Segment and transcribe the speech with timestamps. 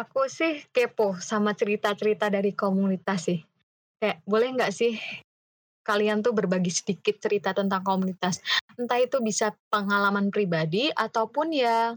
[0.00, 3.40] aku sih kepo sama cerita-cerita dari komunitas sih.
[4.00, 4.96] Kayak boleh nggak sih
[5.84, 8.40] kalian tuh berbagi sedikit cerita tentang komunitas?
[8.80, 11.92] Entah itu bisa pengalaman pribadi ataupun ya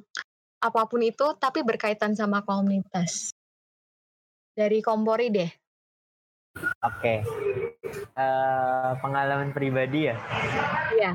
[0.63, 3.31] apa pun itu tapi berkaitan sama komunitas.
[4.53, 5.51] Dari Kompori deh.
[6.85, 7.25] Oke.
[8.13, 10.15] Eh, pengalaman pribadi ya?
[10.93, 11.11] Iya.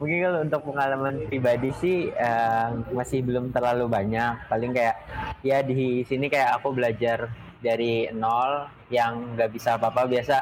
[0.00, 4.48] Mungkin kalau untuk pengalaman pribadi sih eh, masih belum terlalu banyak.
[4.48, 4.96] Paling kayak
[5.44, 7.28] ya di sini kayak aku belajar
[7.60, 10.36] dari nol yang nggak bisa apa-apa biasa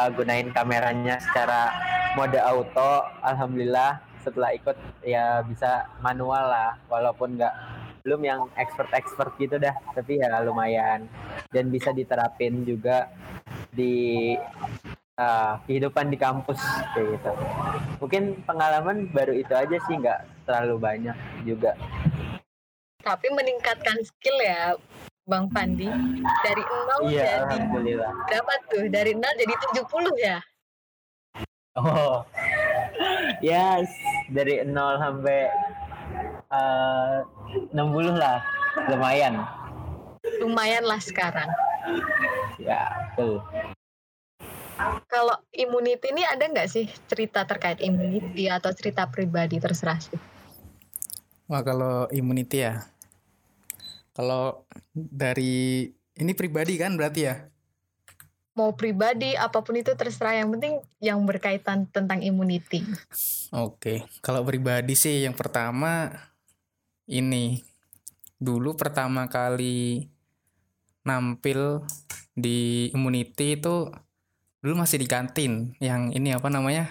[0.00, 1.68] eh, gunain kameranya secara
[2.16, 3.04] mode auto.
[3.20, 7.54] Alhamdulillah setelah ikut ya bisa manual lah walaupun nggak
[8.08, 11.04] belum yang expert-expert gitu dah tapi ya lumayan
[11.52, 13.12] dan bisa diterapin juga
[13.68, 14.32] di
[15.18, 16.58] uh, kehidupan di kampus
[16.94, 17.32] kayak gitu.
[18.02, 21.74] Mungkin pengalaman baru itu aja sih nggak terlalu banyak juga.
[23.04, 24.74] Tapi meningkatkan skill ya
[25.28, 25.88] Bang Pandi
[26.44, 28.84] dari nol iya jadi berapa tuh?
[28.88, 30.38] Dari nol jadi 70 ya?
[31.80, 32.24] oh
[33.44, 33.88] yes.
[34.32, 35.52] Dari nol sampai
[36.48, 37.24] uh,
[37.72, 38.40] 60 lah.
[38.90, 39.44] Lumayan.
[40.40, 41.46] Lumayan lah sekarang.
[42.56, 43.44] ya betul
[45.14, 50.18] Kalau immunity ini ada nggak sih cerita terkait immunity atau cerita pribadi terserah sih?
[51.46, 52.82] Wah kalau immunity ya.
[54.10, 55.86] Kalau dari
[56.18, 57.46] ini pribadi kan berarti ya.
[58.58, 62.82] Mau pribadi apa pun itu terserah yang penting yang berkaitan tentang immunity.
[63.54, 66.10] Oke, kalau pribadi sih yang pertama
[67.06, 67.62] ini
[68.42, 70.10] dulu pertama kali
[71.06, 71.86] nampil
[72.34, 73.94] di immunity itu
[74.64, 76.88] dulu masih di kantin yang ini apa namanya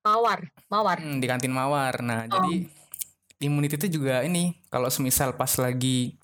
[0.00, 0.96] Mawar, mawar.
[0.96, 2.00] Hmm, di kantin mawar.
[2.00, 2.64] Nah jadi
[3.44, 6.16] immunity itu juga ini kalau semisal pas lagi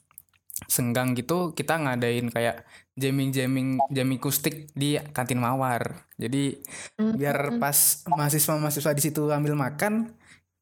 [0.64, 2.64] senggang gitu kita ngadain kayak
[2.96, 6.08] jamming jamming jamming kustik di kantin mawar.
[6.16, 6.56] Jadi
[6.96, 10.16] biar pas mahasiswa-mahasiswa di situ ambil makan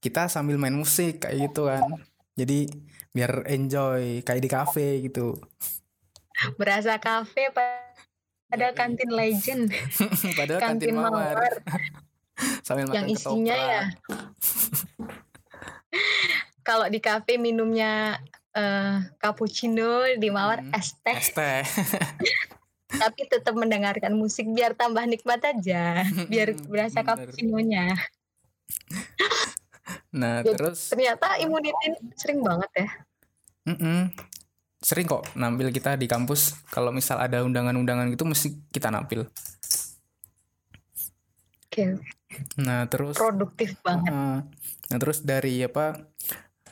[0.04, 1.80] kita sambil main musik kayak gitu kan
[2.36, 2.68] jadi
[3.16, 5.32] biar enjoy kayak di kafe gitu
[6.60, 7.48] Berasa kafe
[8.50, 9.70] pada kantin legend
[10.38, 11.54] padahal kantin, Kantin mawar, mawar.
[12.66, 13.70] sambil makan yang isinya ketoprak.
[13.70, 13.82] ya.
[16.64, 18.18] Kalau di kafe minumnya
[18.56, 21.62] eh, cappuccino di mawar Hmm, es teh, es teh
[22.94, 27.90] tapi tetap mendengarkan musik biar tambah nikmat aja, biar berasa cappuccino-nya.
[30.14, 32.88] nah Jadi, terus Ternyata immunity sering banget ya.
[33.66, 34.00] mm-mm,
[34.84, 39.24] sering kok nampil kita di kampus kalau misal ada undangan-undangan gitu mesti kita nampil
[41.74, 41.98] Oke,
[42.54, 44.14] nah terus produktif banget.
[44.86, 46.06] Nah terus dari apa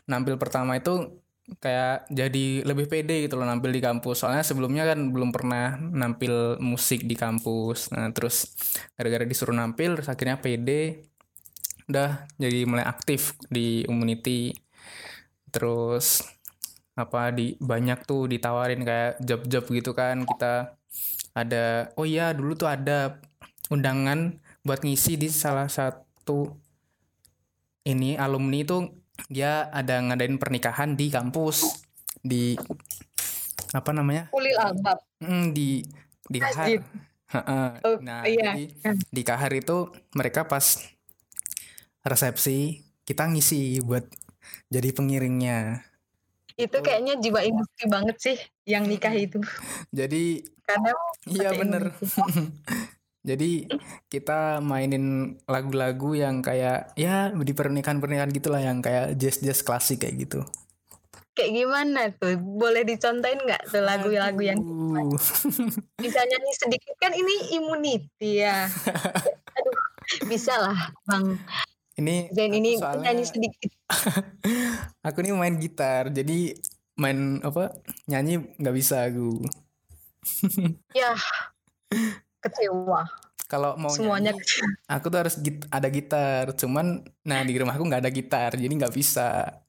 [0.06, 1.18] nampil pertama itu
[1.58, 4.22] kayak jadi lebih pede gitu loh nampil di kampus.
[4.22, 7.90] Soalnya sebelumnya kan belum pernah nampil musik di kampus.
[7.90, 8.54] Nah terus
[8.94, 11.10] gara-gara disuruh nampil terus akhirnya pede.
[11.90, 14.54] Udah jadi mulai aktif di community.
[15.50, 16.22] Terus
[16.92, 20.76] apa di banyak tuh ditawarin kayak job-job gitu kan kita
[21.32, 23.16] ada oh iya dulu tuh ada
[23.72, 26.52] undangan buat ngisi di salah satu
[27.88, 28.92] ini alumni itu
[29.32, 31.80] dia ada ngadain pernikahan di kampus
[32.20, 32.54] di
[33.72, 35.00] apa namanya Ulil albab.
[35.24, 35.80] Mm, di
[36.28, 36.68] di kahar.
[37.88, 38.52] Oh, nah iya.
[38.52, 38.64] jadi
[39.08, 40.84] di kahar itu mereka pas
[42.04, 44.04] resepsi kita ngisi buat
[44.68, 45.80] jadi pengiringnya
[46.56, 48.36] Itu kayaknya jiwa industri banget sih
[48.68, 49.40] yang nikah itu.
[49.90, 50.90] jadi Karena
[51.26, 51.90] iya bener
[53.28, 53.70] jadi
[54.10, 60.40] kita mainin lagu-lagu yang kayak ya di pernikahan-pernikahan gitulah yang kayak jazz-jazz klasik kayak gitu
[61.32, 62.36] kayak gimana tuh?
[62.36, 64.60] Boleh dicontohin nggak tuh lagu-lagu yang
[66.04, 68.68] bisa nyanyi sedikit kan ini immunity ya.
[69.56, 69.78] Aduh,
[70.28, 71.40] bisa lah Bang
[72.02, 73.70] ini aku ini soalnya nyanyi sedikit.
[75.06, 76.38] aku nih main gitar jadi
[76.98, 77.72] main apa
[78.10, 79.42] nyanyi nggak bisa aku
[80.98, 81.14] Ya
[82.42, 83.06] kecewa.
[83.46, 84.68] kalau mau Semuanya nyanyi kecewa.
[84.90, 86.86] aku tuh harus git- ada gitar cuman
[87.24, 89.60] nah di rumahku nggak ada gitar jadi nggak bisa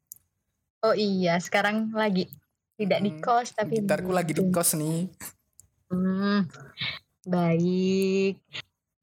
[0.83, 2.27] Oh iya, sekarang lagi
[2.75, 5.07] tidak di Hmm, kos tapi gitarku lagi di kos nih
[5.93, 6.49] Hmm,
[7.29, 8.35] baik.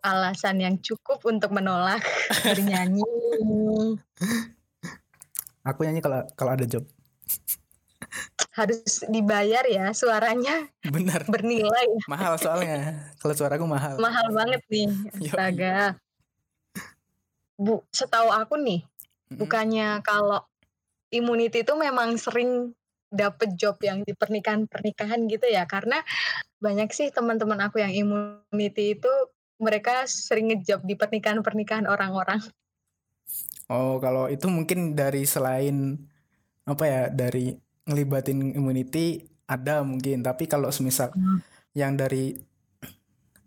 [0.00, 2.00] Alasan yang cukup untuk menolak
[2.47, 3.05] bernyanyi.
[5.61, 6.88] aku nyanyi kalau kalau ada job
[8.56, 11.87] Harus dibayar ya suaranya bener bernilai.
[12.08, 14.88] mahal soalnya kalau suaraku mahal Mahal banget nih.
[15.20, 16.00] Astaga.
[17.61, 18.81] Bu, setahu aku nih,
[19.37, 20.41] bukannya kalau
[21.12, 22.73] immunity itu memang sering
[23.12, 26.00] dapet job yang di pernikahan-pernikahan gitu ya karena
[26.62, 29.12] banyak sih teman-teman aku yang immunity itu
[29.61, 32.41] mereka sering ngejob di pernikahan-pernikahan orang-orang.
[33.71, 35.95] Oh, kalau itu mungkin dari selain
[36.67, 37.55] apa ya dari
[37.87, 41.39] ngelibatin immunity ada mungkin, tapi kalau semisal hmm.
[41.79, 42.35] yang dari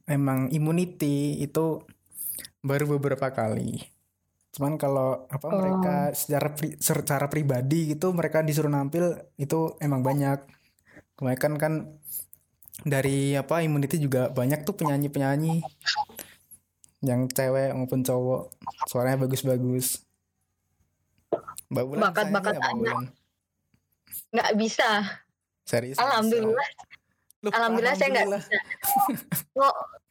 [0.08, 1.84] emang immunity itu
[2.64, 3.84] baru beberapa kali.
[4.54, 5.58] Cuman kalau apa oh.
[5.60, 10.40] mereka secara pri, secara pribadi gitu mereka disuruh nampil itu emang banyak.
[11.18, 11.74] Kebanyakan kan
[12.84, 15.64] dari apa immunity juga banyak tuh penyanyi-penyanyi.
[17.04, 18.52] Yang cewek maupun cowok.
[18.88, 20.04] Suaranya bagus-bagus.
[21.74, 23.12] Mbak Bulan bakat-bakat anak
[24.34, 24.90] nggak bisa.
[25.64, 25.96] Serius?
[26.02, 26.70] Alhamdulillah,
[27.54, 28.58] alhamdulillah saya nggak bisa.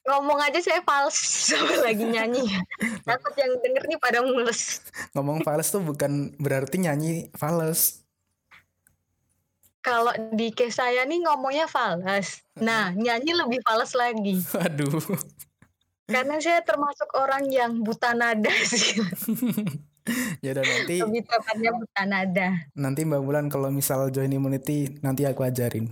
[0.03, 1.51] ngomong aja saya fals.
[1.87, 2.47] Lagi nyanyi.
[3.07, 4.83] Takut yang denger nih pada mules.
[5.15, 8.02] Ngomong fals tuh bukan berarti nyanyi fals
[9.83, 15.03] kalau di case saya nih ngomongnya fals nah nyanyi lebih fals lagi aduh
[16.07, 19.03] karena saya termasuk orang yang buta nada sih
[20.43, 22.49] ya udah nanti lebih tepatnya buta nada
[22.79, 25.91] nanti mbak Bulan kalau misal join immunity nanti aku ajarin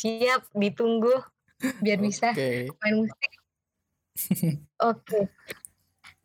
[0.00, 1.12] siap ditunggu
[1.84, 2.72] biar bisa okay.
[2.80, 3.32] main musik.
[4.80, 5.04] Oke.
[5.04, 5.24] Okay.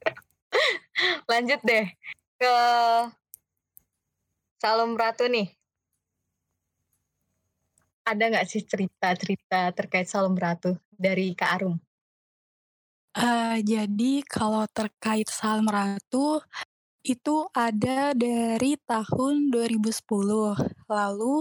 [1.32, 1.86] Lanjut deh
[2.40, 2.56] ke
[4.64, 5.52] Salom Ratu nih.
[8.06, 11.76] Ada nggak sih cerita-cerita terkait Salom Ratu dari Kak Arum?
[13.16, 16.44] Uh, jadi kalau terkait Salom Ratu
[17.06, 20.06] itu ada dari tahun 2010.
[20.90, 21.36] Lalu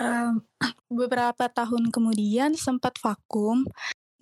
[0.00, 0.32] um,
[0.88, 3.68] beberapa tahun kemudian sempat vakum.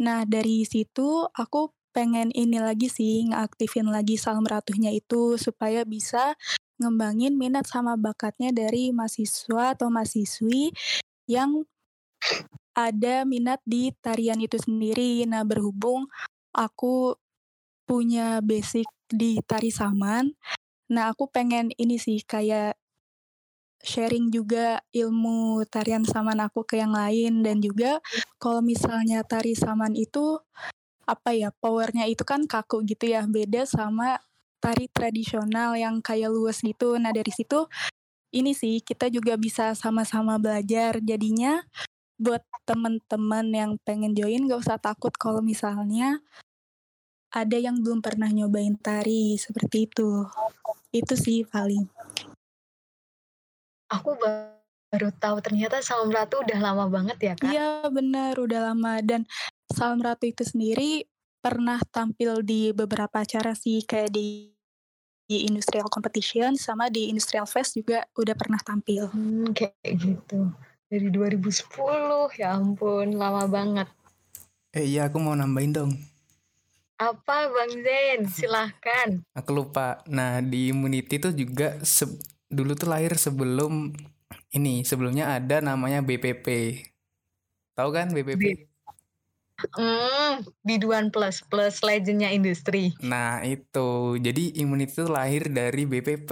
[0.02, 6.36] Nah, dari situ aku pengen ini lagi sih, ngaktifin lagi Salam Ratuhnya itu supaya bisa
[6.76, 10.76] ngembangin minat sama bakatnya dari mahasiswa atau mahasiswi
[11.24, 11.64] yang
[12.76, 15.24] ada minat di tarian itu sendiri.
[15.24, 16.04] Nah, berhubung
[16.52, 17.16] aku
[17.88, 20.36] punya basic di tari saman,
[20.92, 22.76] nah aku pengen ini sih kayak
[23.86, 28.02] sharing juga ilmu tarian saman aku ke yang lain dan juga
[28.42, 30.42] kalau misalnya tari saman itu
[31.06, 34.18] apa ya powernya itu kan kaku gitu ya beda sama
[34.58, 36.98] tari tradisional yang kayak luas gitu.
[36.98, 37.70] Nah dari situ
[38.34, 40.98] ini sih kita juga bisa sama-sama belajar.
[40.98, 41.62] Jadinya
[42.18, 46.18] buat teman-teman yang pengen join gak usah takut kalau misalnya
[47.30, 50.24] ada yang belum pernah nyobain tari seperti itu.
[50.90, 51.86] Itu sih paling.
[53.92, 57.52] Aku baru tahu ternyata Salam Ratu udah lama banget ya, Kak?
[57.52, 58.98] Iya, benar, udah lama.
[59.04, 59.28] Dan
[59.70, 61.06] Salam Ratu itu sendiri
[61.38, 64.50] pernah tampil di beberapa acara sih kayak di
[65.26, 69.10] di Industrial Competition sama di Industrial Fest juga udah pernah tampil.
[69.10, 70.54] Hmm, kayak gitu.
[70.86, 73.90] Dari 2010, ya ampun, lama banget.
[74.70, 75.92] Eh iya, aku mau nambahin dong.
[76.94, 78.20] Apa Bang Zen?
[78.38, 79.18] Silahkan.
[79.34, 79.98] Aku lupa.
[80.06, 81.74] Nah, di Immunity tuh juga
[82.46, 83.90] dulu tuh lahir sebelum
[84.54, 86.46] ini sebelumnya ada namanya BPP
[87.74, 88.70] tahu kan BPP
[89.56, 92.92] Hmm, biduan plus plus legendnya industri.
[93.00, 96.30] Nah itu, jadi Immunity itu lahir dari BPP.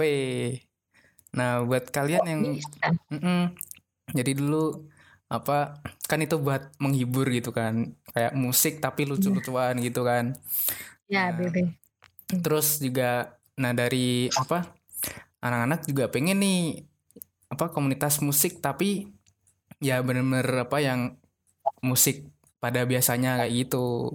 [1.33, 2.41] Nah buat kalian oh, yang,
[3.09, 3.41] mm -mm,
[4.13, 4.85] jadi dulu
[5.25, 10.37] apa kan itu buat menghibur gitu kan, kayak musik tapi lucu-lucuan gitu kan.
[11.09, 11.73] Ya nah, BPP.
[12.45, 14.69] Terus juga, nah dari apa
[15.41, 16.61] anak-anak juga pengen nih
[17.49, 19.09] apa komunitas musik tapi
[19.77, 21.17] ya bener-bener apa yang
[21.85, 22.25] musik
[22.65, 24.09] pada biasanya kayak gitu.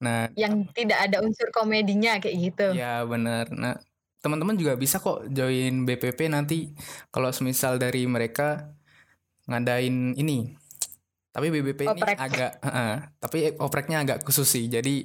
[0.00, 2.66] Nah, yang tidak ada unsur komedinya kayak gitu.
[2.72, 3.52] Ya bener.
[3.52, 3.76] Nah,
[4.24, 6.72] teman-teman juga bisa kok join BPP nanti
[7.12, 8.72] kalau semisal dari mereka
[9.44, 10.56] ngadain ini.
[11.36, 12.16] Tapi BBP Oprek.
[12.16, 14.72] ini agak, uh, tapi opreknya agak khusus sih.
[14.72, 15.04] Jadi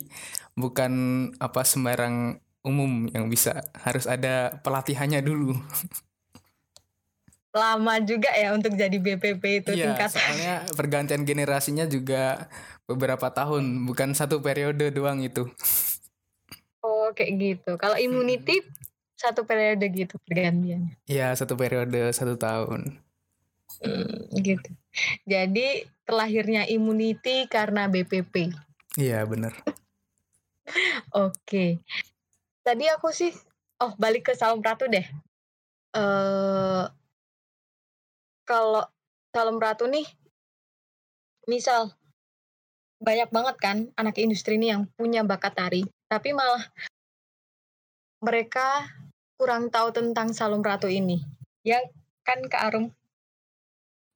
[0.56, 0.92] bukan
[1.36, 5.60] apa sembarang umum yang bisa harus ada pelatihannya dulu
[7.52, 10.10] lama juga ya untuk jadi BPP itu iya, tingkat.
[10.16, 12.48] soalnya pergantian generasinya juga
[12.88, 15.52] beberapa tahun bukan satu periode doang itu.
[16.80, 17.76] Oh kayak gitu.
[17.76, 18.72] Kalau immunity hmm.
[19.20, 20.96] satu periode gitu pergantiannya.
[21.12, 23.04] Iya satu periode satu tahun.
[23.84, 24.72] Hmm, gitu.
[25.28, 28.52] Jadi terlahirnya immunity karena BPP
[29.00, 29.56] iya benar
[31.28, 31.80] Oke.
[32.64, 33.32] Tadi aku sih
[33.82, 35.04] oh balik ke Salam Ratu deh.
[35.92, 36.88] Uh,
[38.52, 38.84] kalau
[39.32, 40.04] Salam Ratu nih,
[41.48, 41.96] misal
[43.00, 46.60] banyak banget kan anak industri ini yang punya bakat tari, tapi malah
[48.20, 48.92] mereka
[49.40, 51.24] kurang tahu tentang Salam Ratu ini.
[51.64, 51.80] Ya
[52.28, 52.92] kan Kak Arum?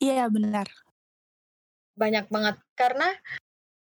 [0.03, 0.67] Iya benar.
[1.95, 3.07] Banyak banget karena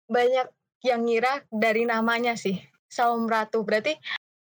[0.06, 0.46] banyak
[0.86, 3.98] yang ngira dari namanya sih Saum Ratu berarti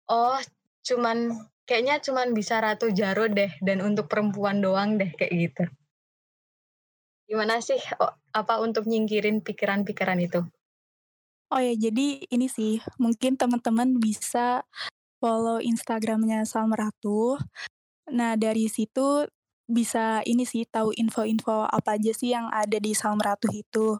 [0.09, 0.41] oh
[0.81, 1.29] cuman
[1.69, 5.63] kayaknya cuman bisa Ratu Jaro deh dan untuk perempuan doang deh kayak gitu.
[7.31, 10.43] Gimana sih oh, apa untuk nyingkirin pikiran-pikiran itu?
[11.47, 14.67] Oh ya, jadi ini sih, mungkin teman-teman bisa
[15.23, 17.39] follow Instagramnya Salma Ratu.
[18.11, 19.23] Nah, dari situ
[19.63, 23.95] bisa ini sih, tahu info-info apa aja sih yang ada di Salma Ratu itu.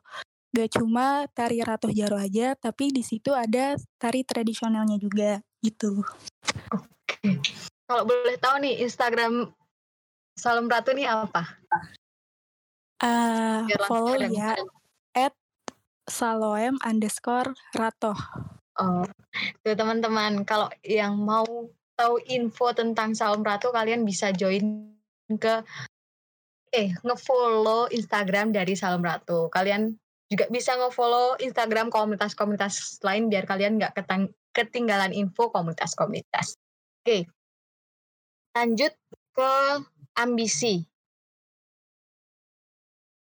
[0.52, 6.04] Gak cuma tari Ratu Jaro aja, tapi di situ ada tari tradisionalnya juga, gitu.
[6.76, 7.40] Oke.
[7.88, 9.56] Kalau boleh tahu nih, Instagram
[10.36, 11.60] Salam Ratu nih apa?
[13.02, 14.54] Uh, follow ya,
[15.18, 15.34] at
[16.06, 18.14] Saloem underscore Rato.
[18.78, 19.06] Oh,
[19.66, 21.46] tuh teman-teman, kalau yang mau
[21.98, 24.94] tahu info tentang Saum Ratu, kalian bisa join
[25.34, 25.66] ke
[26.72, 29.50] eh ngefollow Instagram dari Salam Ratu.
[29.50, 29.98] Kalian
[30.32, 33.98] juga bisa ngefollow Instagram komunitas-komunitas lain biar kalian nggak
[34.56, 36.56] ketinggalan info komunitas-komunitas.
[37.04, 37.28] Oke,
[38.56, 38.94] lanjut
[39.36, 39.52] ke
[40.16, 40.91] ambisi.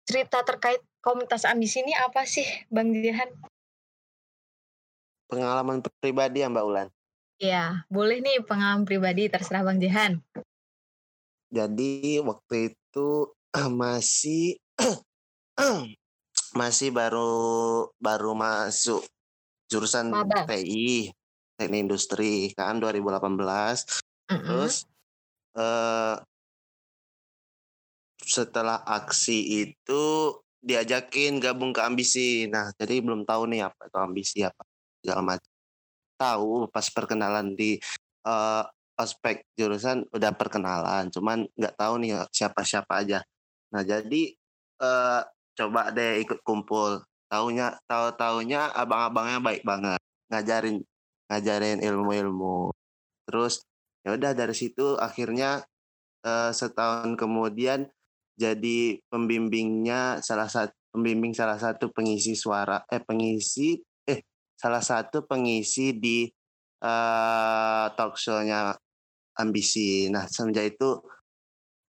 [0.06, 3.26] Cerita terkait komunitas ambisi ini apa sih, Bang Jihan?
[5.26, 6.88] Pengalaman pribadi ya Mbak Ulan?
[7.42, 10.22] Iya, boleh nih pengalaman pribadi, terserah Bang Jihan.
[11.50, 13.34] Jadi waktu itu
[13.82, 14.62] masih
[16.60, 19.04] masih baru baru masuk
[19.66, 20.46] jurusan Maba.
[20.46, 21.10] TI
[21.56, 24.40] teknik industri kan 2018 mm -hmm.
[24.44, 24.84] terus
[25.56, 26.20] uh,
[28.26, 32.50] setelah aksi itu diajakin gabung ke ambisi.
[32.50, 34.66] Nah, jadi belum tahu nih apa itu ambisi apa
[34.98, 35.52] segala macam.
[36.18, 37.78] Tahu pas perkenalan di
[38.26, 38.66] uh,
[38.98, 43.22] ospek jurusan udah perkenalan, cuman nggak tahu nih siapa-siapa aja.
[43.70, 44.34] Nah, jadi
[44.82, 45.22] uh,
[45.54, 47.04] coba deh ikut kumpul.
[47.26, 50.82] Taunya tahu taunya abang-abangnya baik banget, ngajarin
[51.30, 52.70] ngajarin ilmu-ilmu.
[53.26, 53.62] Terus
[54.06, 55.66] ya udah dari situ akhirnya
[56.22, 57.90] uh, setahun kemudian
[58.36, 64.24] jadi pembimbingnya salah satu pembimbing salah satu pengisi suara eh pengisi eh
[64.56, 66.28] salah satu pengisi di
[66.80, 68.76] uh, talk show-nya
[69.40, 70.08] ambisi.
[70.12, 71.00] Nah semenjak itu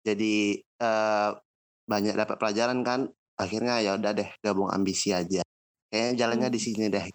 [0.01, 1.38] jadi uh,
[1.86, 3.10] banyak dapat pelajaran kan.
[3.38, 5.41] Akhirnya ya udah deh gabung ambisi aja.
[5.89, 6.67] Kayaknya jalannya di hmm.
[6.69, 7.05] sini deh.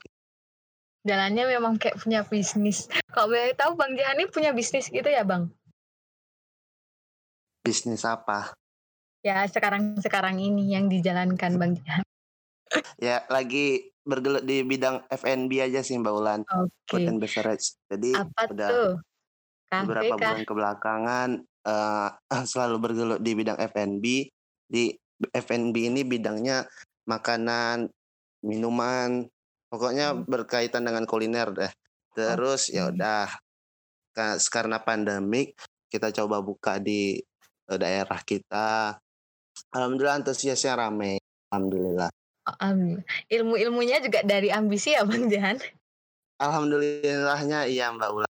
[1.07, 2.91] Jalannya memang kayak punya bisnis.
[3.15, 5.55] Kalau boleh tahu Bang Jahani punya bisnis gitu ya Bang?
[7.63, 8.51] Bisnis apa?
[9.27, 12.07] Ya sekarang-sekarang ini yang dijalankan Bang Jihan?
[13.03, 16.41] ya lagi bergelut di bidang FNB aja sih Mbak Ulan.
[16.47, 17.11] Okay.
[17.11, 17.67] Food beverage.
[17.91, 18.93] Jadi Apa udah tuh?
[19.83, 20.31] beberapa kah?
[20.31, 21.29] bulan kebelakangan
[21.67, 22.09] uh,
[22.51, 24.05] selalu bergelut di bidang FNB.
[24.67, 24.95] Di
[25.35, 26.63] FNB ini bidangnya
[27.11, 27.91] makanan,
[28.47, 29.27] minuman,
[29.67, 30.23] pokoknya hmm.
[30.31, 31.73] berkaitan dengan kuliner deh.
[32.15, 32.79] Terus okay.
[32.79, 33.27] ya udah
[34.49, 35.59] karena pandemik
[35.93, 37.21] kita coba buka di
[37.69, 38.97] eh, daerah kita
[39.77, 41.21] Alhamdulillah antusiasnya rame.
[41.53, 42.09] Alhamdulillah.
[42.65, 45.61] Um, ilmu-ilmunya juga dari ambisi ya Bang Jahan?
[46.41, 48.29] Alhamdulillahnya iya Mbak Ula.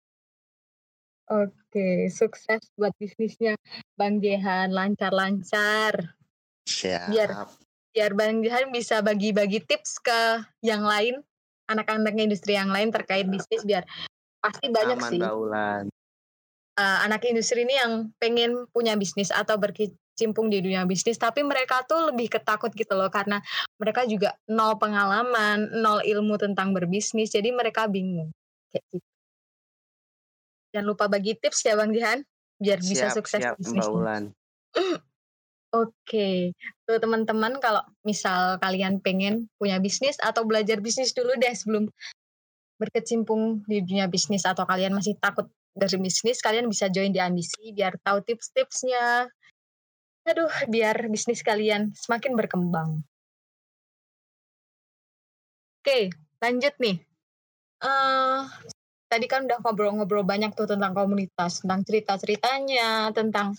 [1.33, 3.59] Oke, sukses buat bisnisnya
[3.99, 6.15] Bang Jehan, lancar-lancar.
[6.69, 7.11] Siap.
[7.11, 7.31] Biar
[7.91, 11.19] biar Bang Jehan bisa bagi-bagi tips ke yang lain,
[11.67, 13.83] anak-anak industri yang lain terkait bisnis biar
[14.45, 15.21] pasti banyak Aman, sih.
[16.73, 21.41] Uh, anak industri ini yang pengen punya bisnis atau berki berkecimpung di dunia bisnis tapi
[21.41, 23.41] mereka tuh lebih ketakut gitu loh karena
[23.81, 28.29] mereka juga nol pengalaman nol ilmu tentang berbisnis jadi mereka bingung
[28.69, 29.09] kayak gitu.
[30.77, 32.21] Jangan lupa bagi tips ya bang Jihan
[32.61, 34.37] biar siap, bisa sukses siap, bisnisnya.
[35.73, 36.53] Oke,
[36.85, 41.89] tuh teman-teman kalau misal kalian pengen punya bisnis atau belajar bisnis dulu deh sebelum
[42.77, 47.73] berkecimpung di dunia bisnis atau kalian masih takut dari bisnis, kalian bisa join di ambisi
[47.73, 49.33] biar tahu tips-tipsnya,
[50.23, 53.03] Aduh, biar bisnis kalian semakin berkembang.
[55.83, 57.03] Oke, lanjut nih.
[57.83, 58.47] Uh,
[59.11, 63.59] tadi kan udah ngobrol-ngobrol banyak tuh tentang komunitas, tentang cerita-ceritanya, tentang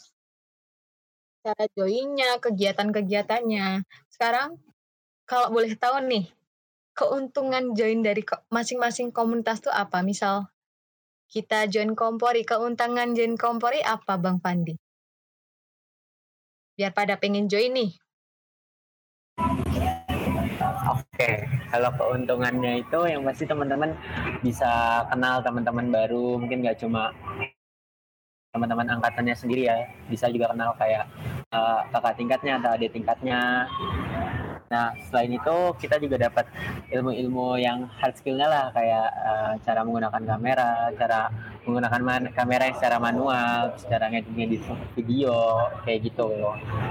[1.44, 3.84] cara joinnya, kegiatan-kegiatannya.
[4.08, 4.56] Sekarang,
[5.28, 6.32] kalau boleh tahu nih,
[6.96, 10.00] keuntungan join dari masing-masing komunitas tuh apa?
[10.00, 10.48] Misal,
[11.28, 14.83] kita join kompori, keuntungan join kompori apa Bang Pandi?
[16.74, 17.92] Biar pada pengen join nih.
[20.90, 23.94] Oke, kalau keuntungannya itu yang pasti teman-teman
[24.42, 27.12] bisa kenal teman-teman baru, mungkin nggak cuma
[28.54, 31.10] teman-teman angkatannya sendiri ya bisa juga kenal kayak
[31.50, 33.66] uh, kakak tingkatnya atau adik tingkatnya
[34.70, 36.46] nah selain itu kita juga dapat
[36.94, 41.34] ilmu-ilmu yang hard skillnya lah kayak uh, cara menggunakan kamera cara
[41.64, 44.64] menggunakan man kamera yang secara manual secara ngedit
[44.96, 46.30] video kayak gitu.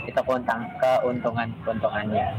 [0.08, 2.32] Itu kontang keuntungan keuntungannya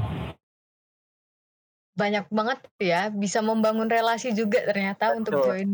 [1.93, 5.19] banyak banget ya bisa membangun relasi juga ternyata Betul.
[5.21, 5.69] untuk join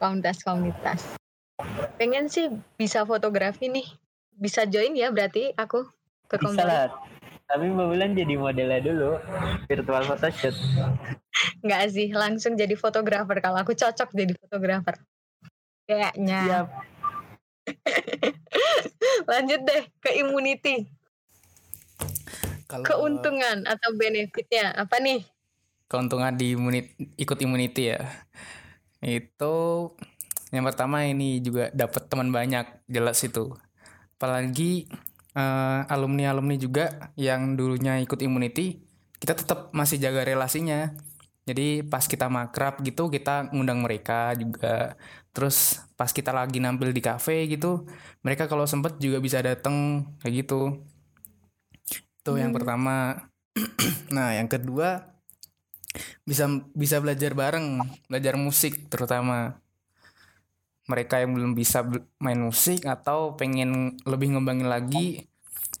[0.00, 1.20] komunitas-komunitas.
[2.00, 2.50] Pengen sih
[2.80, 3.86] bisa fotografi nih.
[4.32, 5.84] Bisa join ya berarti aku
[6.26, 7.11] ke komunitas bisa lah
[7.52, 9.20] tapi Mbak Bulan jadi modelnya dulu
[9.68, 10.56] virtual photoshoot.
[11.60, 14.96] Enggak sih, langsung jadi fotografer kalau aku cocok jadi fotografer.
[15.84, 16.40] Kayaknya.
[16.48, 16.66] Siap.
[19.30, 20.88] Lanjut deh ke immunity.
[22.64, 25.20] Kalau keuntungan atau benefitnya apa nih?
[25.92, 28.00] Keuntungan di imunit ikut immunity ya.
[29.04, 29.92] Itu
[30.56, 33.52] yang pertama ini juga dapat teman banyak jelas itu.
[34.16, 34.88] Apalagi
[35.36, 40.90] uh, eh, alumni alumni juga yang dulunya ikut immunity kita tetap masih jaga relasinya.
[41.46, 44.98] Jadi pas kita makrab gitu kita ngundang mereka juga.
[45.30, 47.86] Terus pas kita lagi nampil di cafe gitu
[48.26, 50.82] mereka kalau sempet juga bisa datang kayak gitu.
[52.18, 52.42] Itu hmm.
[52.42, 52.94] yang pertama.
[54.12, 55.08] Nah yang kedua
[56.24, 59.61] bisa bisa belajar bareng belajar musik terutama
[60.92, 61.80] mereka yang belum bisa
[62.20, 65.24] main musik atau pengen lebih ngembangin lagi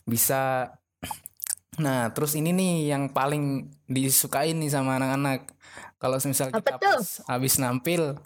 [0.08, 0.72] bisa.
[1.76, 5.52] Nah terus ini nih yang paling disukain nih sama anak-anak.
[6.00, 8.16] Kalau misal kita pas habis nampil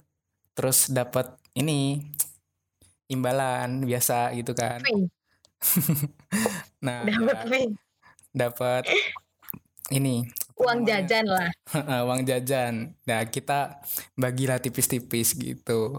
[0.54, 2.06] terus dapat ini
[3.10, 4.78] imbalan biasa gitu kan.
[6.84, 7.66] Nah dapat ya,
[8.30, 8.84] dapat
[9.90, 10.22] ini.
[10.54, 11.50] Uang jajan lah.
[12.06, 12.94] Uang jajan.
[13.08, 13.80] Nah kita
[14.14, 15.96] bagilah tipis-tipis gitu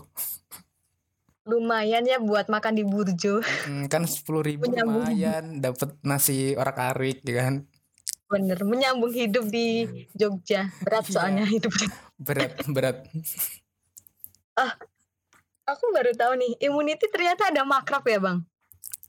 [1.47, 3.39] lumayan ya buat makan di burjo.
[3.41, 7.55] Hmm, kan sepuluh ribu lumayan dapat nasi orak arik ya kan?
[8.27, 10.67] Bener menyambung hidup di Jogja.
[10.83, 11.13] Berat iya.
[11.15, 11.71] soalnya hidup
[12.19, 12.97] berat berat.
[14.57, 14.75] Ah
[15.63, 18.37] aku baru tahu nih immunity ternyata ada makrab ya bang?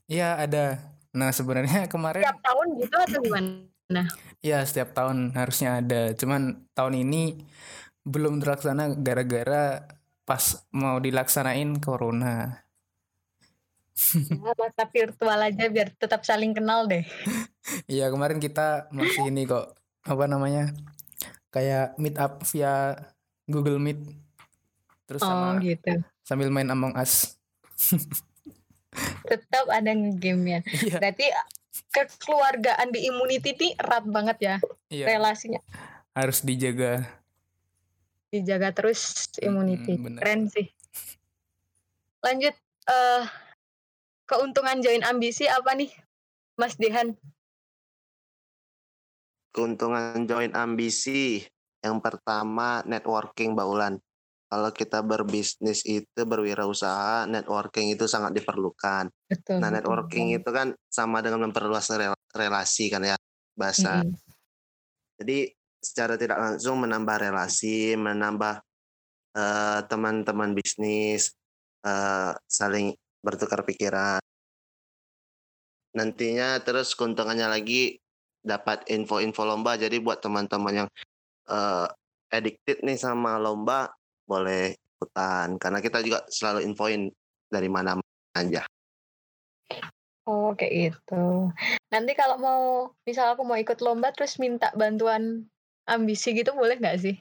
[0.07, 0.65] Iya ada.
[1.11, 4.01] Nah sebenarnya kemarin setiap tahun gitu atau gimana?
[4.39, 6.01] Iya setiap tahun harusnya ada.
[6.15, 7.43] Cuman tahun ini
[8.07, 9.83] belum terlaksana gara-gara
[10.29, 12.61] pas mau dilaksanain corona.
[14.13, 17.01] Ya, masa virtual aja biar tetap saling kenal deh.
[17.85, 20.73] Iya kemarin kita masih ini kok apa namanya
[21.53, 22.97] kayak meet up via
[23.45, 24.09] Google Meet
[25.05, 26.01] terus oh, sama gitu.
[26.25, 27.37] sambil main Among Us.
[29.29, 30.65] tetap ada game-nya.
[30.65, 30.97] Iya.
[30.97, 31.29] Berarti
[31.93, 34.55] kekeluargaan di Immunity ini erat banget ya
[34.89, 35.05] iya.
[35.05, 35.61] relasinya.
[36.17, 37.05] Harus dijaga
[38.29, 39.97] dijaga terus immunity.
[39.97, 40.69] Hmm, Keren sih.
[42.21, 42.55] Lanjut
[42.89, 43.23] uh,
[44.29, 45.91] keuntungan join ambisi apa nih,
[46.55, 47.17] Mas Dehan?
[49.49, 51.41] Keuntungan join ambisi
[51.81, 53.97] yang pertama networking Baulan.
[54.49, 59.05] Kalau kita berbisnis itu berwirausaha, networking itu sangat diperlukan.
[59.29, 60.41] Betul, nah, networking betul.
[60.41, 61.85] itu kan sama dengan memperluas
[62.33, 63.17] relasi kan ya
[63.53, 64.01] bahasa.
[64.01, 64.17] Mm -hmm.
[65.21, 65.37] Jadi
[65.79, 68.59] secara tidak langsung menambah relasi, menambah
[69.35, 71.33] uh, teman-teman bisnis,
[71.87, 74.19] uh, saling bertukar pikiran.
[75.95, 77.97] Nantinya terus keuntungannya lagi
[78.43, 79.75] dapat info-info lomba.
[79.75, 80.89] Jadi buat teman-teman yang
[81.49, 81.87] uh,
[82.29, 83.89] addicted nih sama lomba
[84.29, 87.09] boleh ikutan karena kita juga selalu infoin
[87.49, 87.97] dari mana
[88.37, 88.61] aja.
[90.29, 91.49] Oh kayak gitu.
[91.89, 92.61] Nanti kalau mau
[93.01, 95.49] misal aku mau ikut lomba terus minta bantuan
[95.89, 97.15] ambisi gitu boleh nggak sih?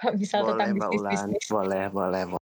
[0.00, 1.44] Kalau misal boleh, tentang bisnis bisnis.
[1.52, 2.48] Boleh, boleh, boleh.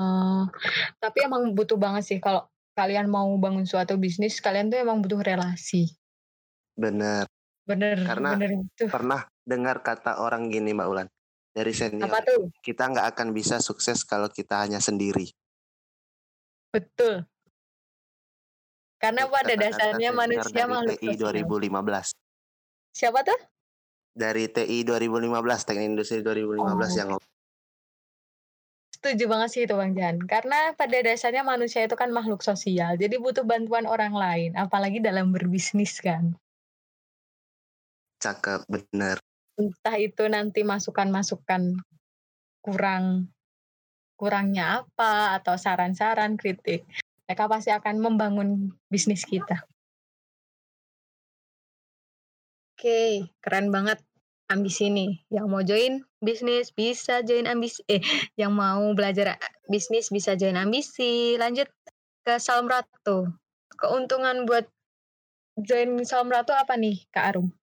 [0.00, 0.48] Uh,
[0.96, 5.20] tapi emang butuh banget sih kalau kalian mau bangun suatu bisnis, kalian tuh emang butuh
[5.20, 5.92] relasi.
[6.72, 7.28] Bener.
[7.68, 8.00] Bener.
[8.00, 8.88] Karena bener itu.
[8.88, 11.08] pernah dengar kata orang gini Mbak Ulan
[11.52, 12.08] dari senior.
[12.08, 12.48] Apa tuh?
[12.64, 15.28] Kita nggak akan bisa sukses kalau kita hanya sendiri.
[16.72, 17.28] Betul.
[18.96, 21.42] Karena pada dasarnya manusia makhluk sosial.
[21.52, 22.14] 2015.
[22.94, 23.40] Siapa tuh?
[24.12, 26.90] Dari TI 2015 Teknik Industri 2015 oh.
[26.92, 27.10] yang
[29.02, 30.22] Setuju banget sih itu Bang Jan.
[30.30, 32.94] Karena pada dasarnya manusia itu kan makhluk sosial.
[32.94, 34.54] Jadi butuh bantuan orang lain.
[34.54, 36.38] Apalagi dalam berbisnis kan.
[38.22, 39.18] Cakep, bener.
[39.58, 41.82] Entah itu nanti masukan-masukan
[42.62, 43.34] kurang
[44.14, 46.86] kurangnya apa atau saran-saran kritik.
[47.26, 49.66] Mereka pasti akan membangun bisnis kita.
[52.82, 54.02] Oke, keren banget.
[54.50, 55.22] ambisi nih.
[55.30, 57.78] Yang mau join bisnis bisa join ambisi.
[57.86, 58.02] Eh,
[58.34, 59.38] yang mau belajar
[59.70, 61.38] bisnis bisa join ambisi.
[61.38, 61.70] Lanjut
[62.26, 63.30] ke Salam Ratu.
[63.78, 64.66] Keuntungan buat
[65.62, 67.54] join Salam Ratu apa nih, Kak Arum?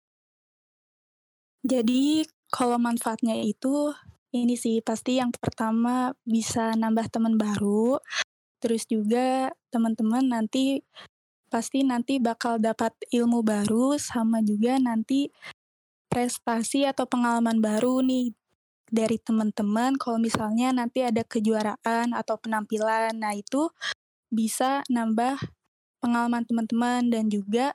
[1.67, 3.91] Jadi kalau manfaatnya itu
[4.31, 7.99] ini sih pasti yang pertama bisa nambah teman baru.
[8.63, 10.79] Terus juga teman-teman nanti
[11.49, 15.33] pasti nanti bakal dapat ilmu baru sama juga nanti
[16.09, 18.33] prestasi atau pengalaman baru nih
[18.89, 19.97] dari teman-teman.
[19.97, 23.69] Kalau misalnya nanti ada kejuaraan atau penampilan nah itu
[24.29, 25.41] bisa nambah
[25.99, 27.73] pengalaman teman-teman dan juga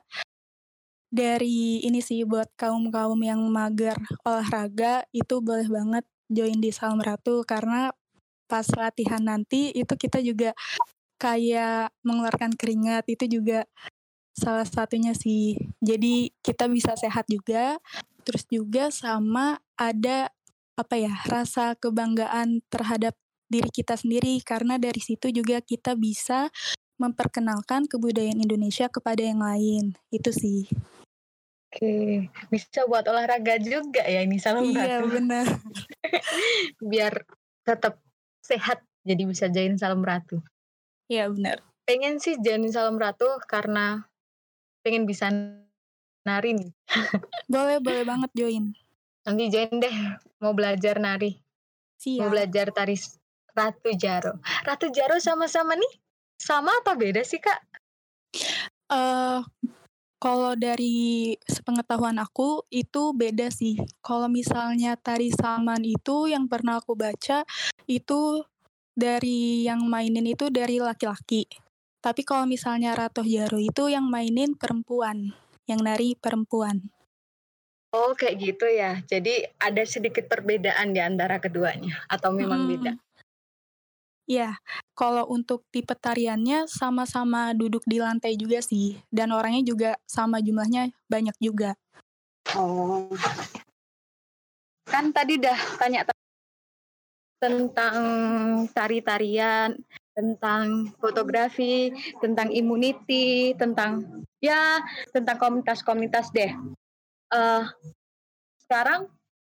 [1.11, 3.95] dari ini sih buat kaum-kaum yang mager
[4.27, 7.93] olahraga itu boleh banget join di Salam Ratu karena
[8.45, 10.51] pas latihan nanti itu kita juga
[11.15, 13.63] kayak mengeluarkan keringat itu juga
[14.35, 15.55] salah satunya sih.
[15.79, 17.79] Jadi kita bisa sehat juga,
[18.27, 20.29] terus juga sama ada
[20.75, 23.15] apa ya rasa kebanggaan terhadap
[23.47, 26.51] diri kita sendiri karena dari situ juga kita bisa
[26.99, 30.67] memperkenalkan kebudayaan Indonesia kepada yang lain itu sih.
[31.75, 35.11] Oke, bisa buat olahraga juga ya ini salam Iya ratu.
[35.19, 35.45] benar.
[36.79, 37.13] Biar
[37.67, 37.99] tetap
[38.39, 40.39] sehat jadi bisa join salam ratu.
[41.05, 41.61] Iya benar.
[41.85, 44.09] Pengen sih join salam ratu karena
[44.81, 45.29] pengen bisa
[46.25, 46.71] nari nih.
[47.45, 48.73] Boleh boleh banget join.
[49.25, 49.95] Nanti join deh
[50.41, 51.33] mau belajar nari,
[52.21, 52.29] mau Siap.
[52.29, 52.97] belajar tari
[53.55, 54.37] Ratu Jaro.
[54.67, 55.93] Ratu Jaro sama-sama nih
[56.35, 57.59] sama apa beda sih kak?
[58.91, 59.41] Eh
[60.19, 63.77] kalau dari sepengetahuan aku itu beda sih.
[64.01, 67.45] Kalau misalnya tari saman itu yang pernah aku baca
[67.85, 68.41] itu
[68.95, 71.45] dari yang mainin itu dari laki-laki.
[71.99, 75.35] Tapi kalau misalnya Ratoh Jaro itu yang mainin perempuan,
[75.67, 76.87] yang nari perempuan.
[77.91, 79.03] Oh kayak gitu ya.
[79.03, 82.71] Jadi ada sedikit perbedaan di antara keduanya atau memang Mm-mm.
[82.71, 82.93] beda?
[84.25, 84.57] Ya,
[84.97, 90.89] kalau untuk tipe tariannya sama-sama duduk di lantai juga sih, dan orangnya juga sama jumlahnya
[91.05, 91.77] banyak juga.
[92.57, 93.05] Oh.
[94.89, 96.09] Kan tadi dah tanya
[97.45, 97.97] tentang
[98.73, 99.77] tari-tarian,
[100.17, 104.01] tentang fotografi, tentang immunity, tentang
[104.41, 104.81] ya
[105.13, 106.49] tentang komunitas-komunitas deh.
[107.29, 107.63] Eh
[108.65, 109.05] sekarang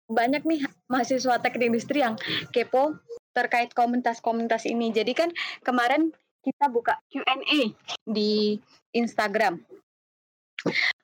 [0.09, 2.17] banyak nih mahasiswa teknik industri yang
[2.49, 2.97] kepo
[3.37, 4.89] terkait komunitas-komunitas ini.
[4.89, 5.29] Jadi kan
[5.61, 6.09] kemarin
[6.41, 7.71] kita buka Q&A
[8.09, 8.57] di
[8.97, 9.61] Instagram.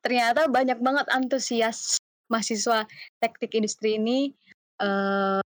[0.02, 2.90] Ternyata banyak banget antusias mahasiswa
[3.22, 4.34] teknik industri ini
[4.82, 5.42] eh,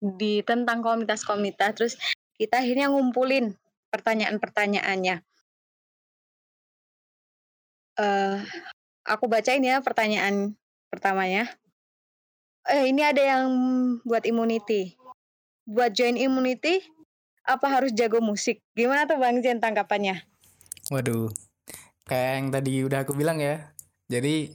[0.00, 1.70] di tentang komunitas-komunitas.
[1.76, 1.94] Terus
[2.36, 3.56] kita akhirnya ngumpulin
[3.90, 5.24] pertanyaan-pertanyaannya.
[7.96, 8.38] Eh,
[9.08, 10.52] aku bacain ya pertanyaan
[10.92, 11.48] pertamanya.
[12.66, 13.48] Eh, ini ada yang
[14.02, 14.98] buat immunity.
[15.66, 16.82] Buat join immunity,
[17.46, 18.60] apa harus jago musik?
[18.74, 20.26] Gimana tuh Bang Jen tanggapannya?
[20.90, 21.30] Waduh,
[22.06, 23.70] kayak yang tadi udah aku bilang ya.
[24.10, 24.54] Jadi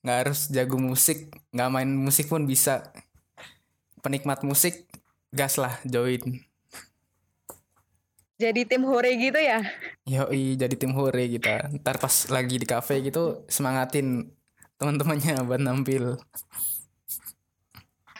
[0.00, 2.92] nggak harus jago musik, nggak main musik pun bisa.
[4.00, 4.88] Penikmat musik,
[5.32, 6.40] gas lah join.
[8.40, 9.60] Jadi tim hore gitu ya?
[10.08, 11.68] Yoi, jadi tim hore kita.
[11.76, 14.32] Ntar pas lagi di cafe gitu, semangatin
[14.80, 16.16] teman-temannya buat nampil.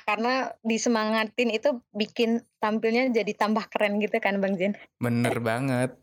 [0.05, 4.77] Karena disemangatin itu bikin tampilnya jadi tambah keren gitu kan Bang Jen?
[5.01, 5.97] Bener banget.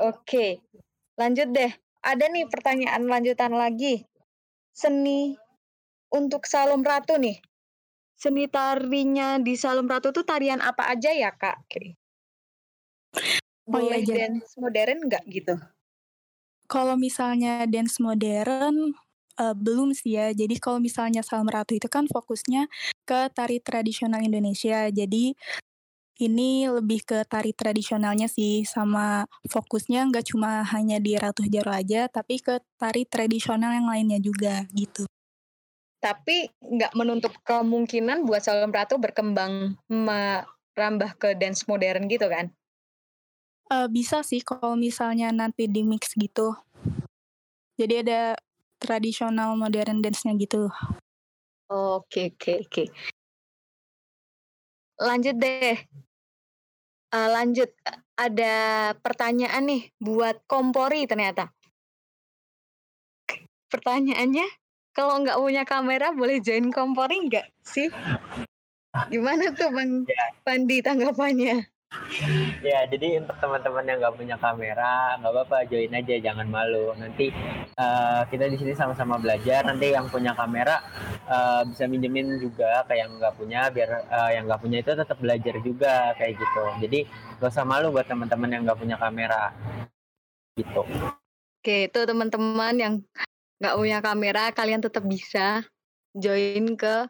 [0.00, 0.64] Oke,
[1.20, 1.76] lanjut deh.
[2.00, 4.08] Ada nih pertanyaan lanjutan lagi.
[4.72, 5.36] Seni
[6.08, 7.36] untuk Salom Ratu nih.
[8.22, 11.58] Seni tarinya di Salom Ratu tuh tarian apa aja ya kak?
[11.74, 11.98] Oh iya,
[13.66, 14.38] Boleh Jen.
[14.38, 15.54] dance modern nggak gitu?
[16.70, 18.94] Kalau misalnya dance modern,
[19.42, 20.30] eh, belum sih ya.
[20.30, 22.70] Jadi kalau misalnya Salam Ratu itu kan fokusnya
[23.02, 24.86] ke tari tradisional Indonesia.
[24.94, 25.34] Jadi
[26.22, 32.06] ini lebih ke tari tradisionalnya sih, sama fokusnya nggak cuma hanya di Ratu Jaro aja,
[32.06, 35.10] tapi ke tari tradisional yang lainnya juga gitu.
[36.02, 42.50] Tapi nggak menutup kemungkinan buat Salom Ratu berkembang merambah ke dance modern gitu kan?
[43.70, 46.58] Eh, bisa sih kalau misalnya nanti di mix gitu.
[47.78, 48.34] Jadi ada
[48.82, 50.68] tradisional modern dance-nya gitu.
[51.70, 52.84] Oke, oke, oke.
[55.00, 55.78] Lanjut deh.
[57.12, 57.70] Eh, lanjut.
[58.12, 58.54] Ada
[59.00, 61.48] pertanyaan nih buat Kompori ternyata.
[63.72, 64.61] Pertanyaannya,
[64.92, 67.88] kalau nggak punya kamera boleh join Kompori nggak sih?
[69.08, 70.04] Gimana tuh Bang
[70.44, 71.72] Pandi tanggapannya?
[72.64, 76.92] ya jadi untuk teman-teman yang nggak punya kamera nggak apa-apa join aja jangan malu.
[76.96, 77.28] Nanti
[77.76, 79.64] uh, kita di sini sama-sama belajar.
[79.68, 80.80] Nanti yang punya kamera
[81.28, 85.18] uh, bisa minjemin juga kayak yang nggak punya biar uh, yang nggak punya itu tetap
[85.20, 86.64] belajar juga kayak gitu.
[86.80, 87.00] Jadi
[87.40, 89.52] gak usah malu buat teman-teman yang nggak punya kamera.
[90.56, 90.82] Gitu.
[91.62, 92.94] Oke itu teman-teman yang
[93.62, 95.62] nggak punya kamera kalian tetap bisa
[96.18, 97.06] join ke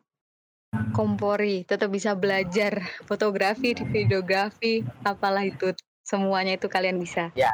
[0.93, 5.77] Kompori, tetap bisa belajar fotografi, videografi, apalah itu.
[6.01, 7.29] Semuanya itu kalian bisa.
[7.37, 7.53] Ya.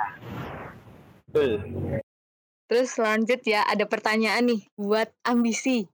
[1.27, 1.59] Betul.
[2.71, 5.91] Terus lanjut ya, ada pertanyaan nih buat ambisi.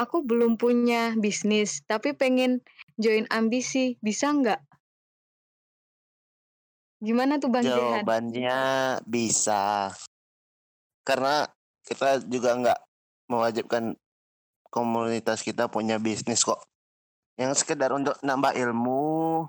[0.00, 2.64] Aku belum punya bisnis, tapi pengen
[2.96, 4.64] join ambisi, bisa nggak?
[7.04, 8.60] Gimana tuh Bang Jawabannya
[9.04, 9.92] bisa.
[11.02, 11.46] Karena
[11.82, 12.80] kita juga nggak
[13.30, 13.94] mewajibkan
[14.72, 16.62] komunitas kita punya bisnis kok.
[17.36, 19.46] Yang sekedar untuk nambah ilmu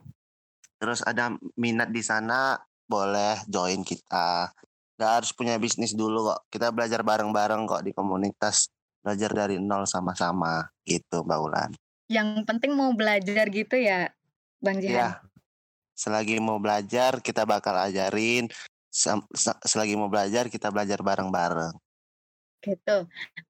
[0.82, 4.52] terus ada minat di sana boleh join kita.
[5.00, 6.50] Nggak harus punya bisnis dulu kok.
[6.50, 8.68] Kita belajar bareng-bareng kok di komunitas.
[9.04, 10.64] Belajar dari nol sama-sama.
[10.84, 11.72] Gitu Mbak Ulan.
[12.12, 14.12] Yang penting mau belajar gitu ya
[14.60, 14.96] Bang Jihan?
[14.96, 15.10] Ya
[15.94, 18.50] selagi mau belajar kita bakal ajarin
[19.66, 21.74] selagi mau belajar kita belajar bareng-bareng
[22.64, 22.98] Gitu.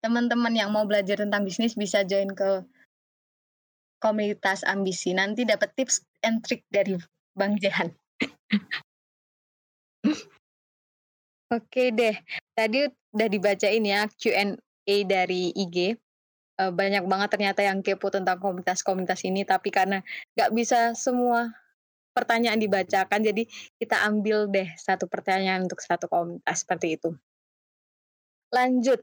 [0.01, 2.65] Teman-teman yang mau belajar tentang bisnis bisa join ke
[4.01, 5.13] komunitas ambisi.
[5.13, 6.97] Nanti dapat tips and trick dari
[7.37, 7.93] Bang Jehan.
[11.53, 12.17] Oke deh,
[12.57, 15.93] tadi udah dibacain ya Q&A dari IG.
[16.53, 20.01] Eh, banyak banget ternyata yang kepo tentang komunitas-komunitas ini, tapi karena
[20.33, 21.53] nggak bisa semua
[22.13, 23.43] pertanyaan dibacakan, jadi
[23.81, 27.09] kita ambil deh satu pertanyaan untuk satu komunitas seperti itu.
[28.53, 29.01] Lanjut,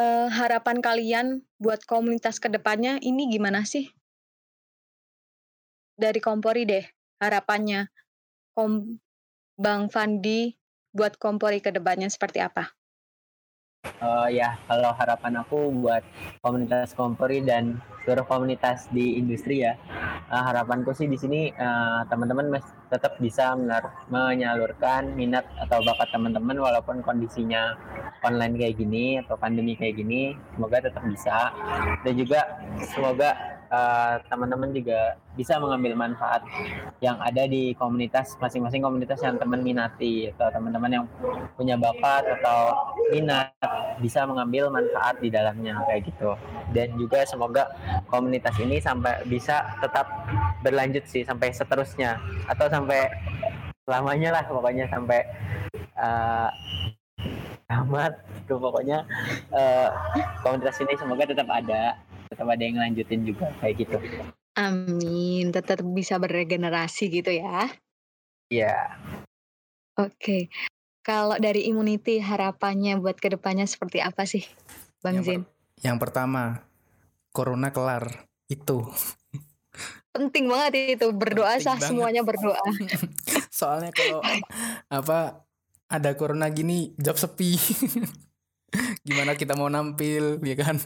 [0.00, 1.26] uh, harapan kalian
[1.60, 3.92] buat komunitas ke depannya ini gimana sih?
[5.98, 6.86] Dari Kompori deh,
[7.20, 7.90] harapannya.
[8.54, 8.98] Kom
[9.58, 10.54] Bang Fandi
[10.94, 12.77] buat Kompori ke depannya seperti apa?
[13.98, 16.02] Uh, ya, kalau harapan aku buat
[16.42, 19.78] komunitas Kompori dan seluruh komunitas di industri ya,
[20.30, 22.58] uh, harapanku sih di sini uh, teman-teman
[22.90, 23.54] tetap bisa
[24.10, 27.78] menyalurkan minat atau bakat teman-teman walaupun kondisinya
[28.26, 31.54] online kayak gini atau pandemi kayak gini, semoga tetap bisa.
[32.02, 32.40] Dan juga
[32.82, 36.42] semoga uh, teman-teman juga bisa mengambil manfaat
[36.98, 41.04] yang ada di komunitas masing-masing komunitas yang teman minati atau teman-teman yang
[41.54, 42.74] punya bakat atau
[43.14, 43.54] minat
[44.02, 46.34] bisa mengambil manfaat di dalamnya kayak gitu.
[46.74, 47.70] Dan juga semoga
[48.10, 50.10] komunitas ini sampai bisa tetap
[50.60, 52.18] berlanjut sih sampai seterusnya
[52.50, 53.08] atau sampai
[53.88, 55.24] lamanya lah pokoknya sampai
[56.04, 56.50] uh,
[57.68, 58.16] amat
[58.48, 59.04] tuh pokoknya
[59.52, 59.88] uh,
[60.40, 63.96] komunitas ini semoga tetap ada tetap ada yang lanjutin juga kayak gitu.
[64.58, 67.70] Amin, tetap bisa beregenerasi gitu ya.
[68.52, 68.98] Iya.
[69.98, 70.52] Oke.
[71.02, 74.44] Kalau dari immunity harapannya buat ke depannya seperti apa sih,
[75.00, 75.42] Bang yang Zin?
[75.42, 76.68] Per yang pertama,
[77.32, 78.28] corona kelar.
[78.48, 78.88] Itu.
[80.10, 81.88] Penting banget itu berdoa Penting sah banget.
[81.88, 82.60] semuanya berdoa.
[83.58, 84.20] Soalnya kalau
[84.90, 85.46] apa
[85.88, 87.56] ada corona gini job sepi.
[89.06, 90.76] Gimana kita mau nampil, ya kan?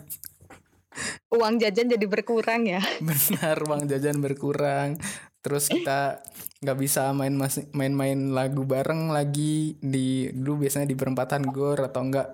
[1.33, 2.81] Uang jajan jadi berkurang ya.
[3.09, 5.01] Benar uang jajan berkurang.
[5.43, 6.23] Terus kita
[6.63, 7.35] nggak bisa main
[7.75, 12.31] main-main lagu bareng lagi di dulu biasanya di perempatan gor atau enggak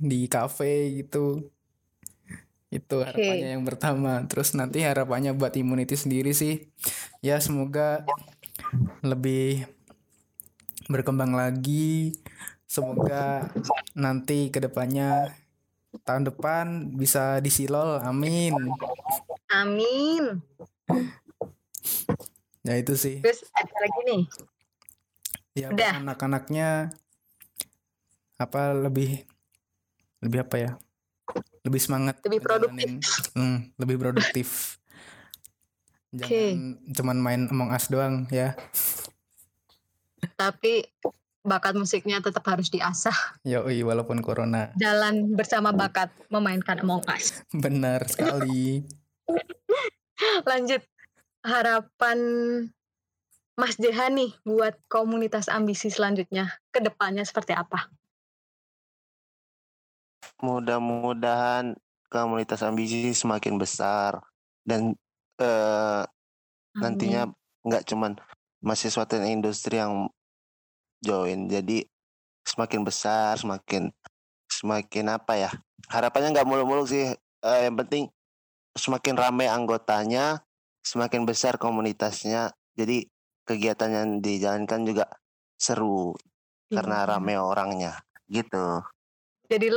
[0.00, 1.46] di kafe gitu.
[2.68, 3.54] Itu harapannya okay.
[3.54, 4.24] yang pertama.
[4.26, 6.66] Terus nanti harapannya buat immunity sendiri sih.
[7.22, 8.02] Ya semoga
[9.04, 9.68] lebih
[10.90, 12.16] berkembang lagi.
[12.68, 13.48] Semoga
[13.96, 15.32] nanti ke depannya
[16.04, 18.54] tahun depan bisa disilol amin.
[19.48, 20.44] Amin.
[22.66, 23.24] Ya itu sih.
[23.24, 24.22] Terus ada lagi nih?
[25.56, 26.92] Ya anak-anaknya
[28.38, 29.24] apa lebih
[30.20, 30.70] lebih apa ya?
[31.64, 32.88] Lebih semangat lebih produktif.
[33.32, 34.48] Hmm, lebih produktif.
[36.08, 36.50] Jangan okay.
[36.96, 38.56] cuman main Among Us doang ya.
[40.36, 40.84] Tapi
[41.48, 43.16] bakat musiknya tetap harus diasah.
[43.42, 44.70] Yoi, walaupun corona.
[44.76, 47.40] Jalan bersama bakat memainkan Among Us.
[47.64, 48.84] Benar sekali.
[50.44, 50.84] Lanjut,
[51.42, 52.18] harapan
[53.58, 57.90] Mas Jehani buat komunitas ambisi selanjutnya, ke depannya seperti apa?
[60.38, 61.74] Mudah-mudahan
[62.06, 64.22] komunitas ambisi semakin besar
[64.62, 64.94] dan
[65.42, 66.06] uh,
[66.78, 67.34] nantinya
[67.66, 68.14] nggak cuman
[68.62, 70.06] mahasiswa dan industri yang
[71.02, 71.86] join jadi
[72.42, 73.92] semakin besar semakin
[74.48, 75.50] semakin apa ya
[75.92, 77.12] harapannya nggak muluk-muluk sih
[77.44, 78.10] uh, yang penting
[78.78, 80.42] semakin ramai anggotanya
[80.88, 82.54] semakin besar komunitasnya.
[82.72, 83.04] Jadi
[83.44, 85.04] kegiatan yang dijalankan juga
[85.60, 86.16] seru
[86.70, 87.08] karena Iya.
[87.16, 87.92] rame orangnya
[88.30, 88.80] gitu.
[89.48, 89.72] Jadi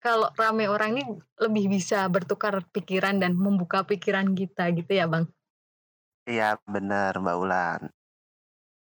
[0.00, 1.04] kalau rame orang ini
[1.38, 5.28] lebih bisa bertukar pikiran dan membuka pikiran kita gitu ya Bang.
[6.24, 7.80] Iya benar Mbak Ulan.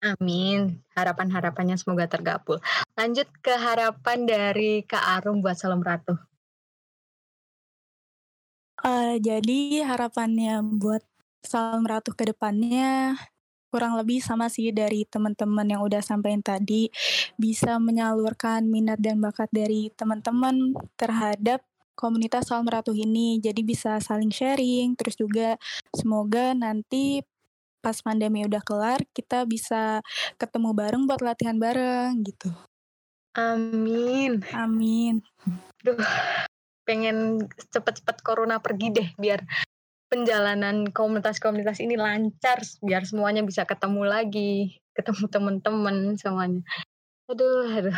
[0.03, 0.83] Amin.
[0.99, 2.59] Harapan-harapannya semoga tergabul.
[2.99, 6.19] Lanjut ke harapan dari Kak Arum buat Salam Ratu.
[8.83, 11.07] Eh, jadi harapannya buat
[11.39, 13.15] Salam Ratu ke depannya
[13.73, 16.93] kurang lebih sama sih dari teman-teman yang udah sampaikan tadi
[17.41, 21.65] bisa menyalurkan minat dan bakat dari teman-teman terhadap
[21.97, 25.57] komunitas Salam Ratu ini jadi bisa saling sharing terus juga
[25.89, 27.25] semoga nanti
[27.83, 29.99] pas pandemi udah kelar kita bisa
[30.39, 32.49] ketemu bareng buat latihan bareng gitu
[33.35, 34.39] Amin.
[34.55, 35.19] amin
[35.83, 35.99] Duh,
[36.87, 37.43] pengen
[37.75, 39.43] cepet-cepet corona pergi deh biar
[40.13, 46.61] penjalanan komunitas-komunitas ini lancar biar semuanya bisa ketemu lagi, ketemu teman-teman semuanya.
[47.25, 47.97] Aduh, aduh.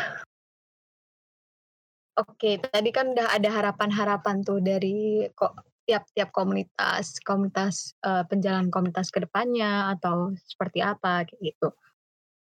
[2.16, 9.14] Oke, tadi kan udah ada harapan-harapan tuh dari kok tiap-tiap komunitas, komunitas eh, penjalan komunitas
[9.14, 11.70] ke depannya atau seperti apa kayak gitu.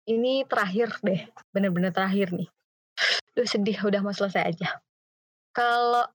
[0.07, 2.47] Ini terakhir deh, bener-bener terakhir nih.
[3.35, 4.79] Duh sedih udah mau selesai aja.
[5.51, 6.07] Kalau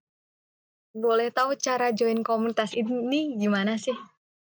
[0.97, 3.95] boleh tahu cara join komunitas ini gimana sih?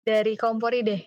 [0.05, 1.03] Dari Kompori deh.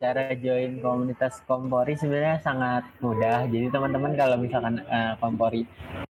[0.00, 3.44] Cara join komunitas Kompori sebenarnya sangat mudah.
[3.46, 5.68] Jadi teman-teman kalau misalkan eh, Kompori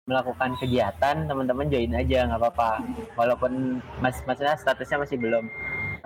[0.07, 2.87] melakukan kegiatan, teman-teman join aja nggak apa-apa.
[3.19, 5.51] Walaupun mas maksudnya statusnya masih belum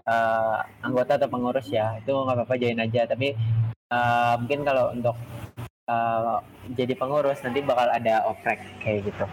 [0.09, 3.05] eh, anggota atau pengurus ya, itu nggak apa-apa join aja.
[3.05, 3.37] Tapi
[3.93, 5.17] eh, mungkin kalau untuk
[5.85, 6.37] eh,
[6.73, 9.25] jadi pengurus nanti bakal ada oprek kayak gitu.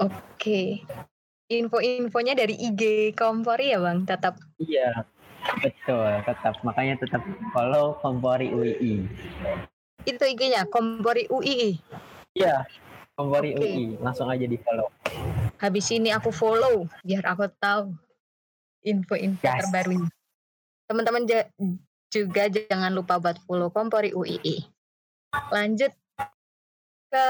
[0.00, 0.82] Oke.
[1.52, 4.40] Info-infonya dari IG Kompori ya Bang, tetap.
[4.56, 5.04] Iya,
[5.60, 6.08] betul.
[6.24, 7.20] Tetap makanya tetap
[7.52, 9.04] follow Kompori UII.
[10.08, 11.76] Itu IG-nya, Kompori UII.
[12.32, 12.64] Iya,
[13.12, 13.60] Kompori Oke.
[13.60, 13.84] UI.
[14.00, 14.88] Langsung aja di follow.
[15.60, 17.92] Habis ini aku follow, biar aku tahu
[18.82, 19.68] info-info Gas.
[19.68, 20.08] terbarunya.
[20.88, 21.22] Teman-teman
[22.12, 24.64] juga jangan lupa buat follow Kompori UII.
[25.52, 25.92] Lanjut
[27.12, 27.26] ke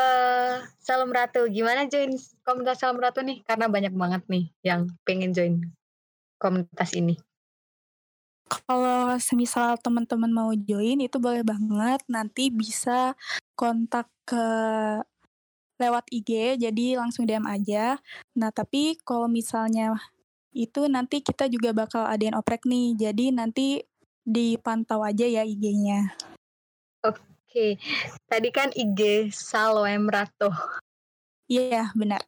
[0.79, 1.51] Salam Ratu.
[1.51, 2.14] Gimana join
[2.47, 3.42] komunitas Salam Ratu nih?
[3.42, 5.55] Karena banyak banget nih yang pengen join
[6.38, 7.18] komunitas ini.
[8.47, 13.14] Kalau semisal teman-teman mau join itu boleh banget nanti bisa
[13.59, 14.45] kontak ke
[15.83, 17.99] lewat IG jadi langsung DM aja.
[18.38, 19.99] Nah, tapi kalau misalnya
[20.55, 22.95] itu nanti kita juga bakal adain oprek nih.
[22.95, 23.83] Jadi nanti
[24.23, 26.14] dipantau aja ya IG-nya.
[27.03, 27.83] Oke,
[28.31, 30.55] tadi kan IG Saloem Ratu.
[31.51, 32.23] Iya, benar.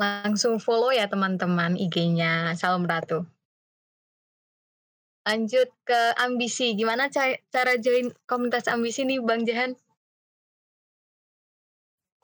[0.00, 3.28] Langsung follow ya teman-teman IG-nya Salam Ratu.
[5.28, 6.72] Lanjut ke ambisi.
[6.72, 9.76] Gimana ca- cara join komunitas ambisi nih Bang Jahan?